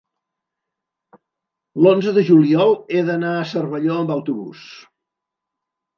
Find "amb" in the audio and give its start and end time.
4.01-4.19